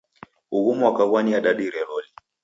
Ughu 0.57 0.71
mwaka 0.79 1.03
gwaniadadire 1.09 1.81
loli. 1.87 2.09